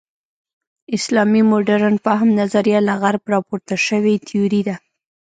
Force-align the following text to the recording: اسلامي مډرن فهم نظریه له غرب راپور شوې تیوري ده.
اسلامي 0.95 1.41
مډرن 1.51 1.95
فهم 2.05 2.29
نظریه 2.41 2.79
له 2.87 2.93
غرب 3.01 3.23
راپور 3.33 3.59
شوې 3.87 4.13
تیوري 4.27 4.61
ده. 4.67 4.75